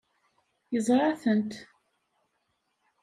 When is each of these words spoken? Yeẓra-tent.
Yeẓra-tent. 0.73 1.51